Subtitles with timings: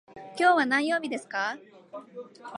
[0.35, 1.55] 今日は何曜日ですか。